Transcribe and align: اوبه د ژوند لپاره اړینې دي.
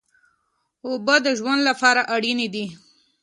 اوبه 0.87 1.15
د 1.25 1.27
ژوند 1.39 1.61
لپاره 1.69 2.01
اړینې 2.15 2.47
دي. 2.53 2.65